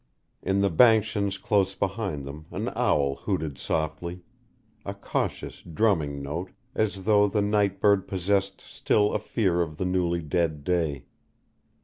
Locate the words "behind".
1.75-2.25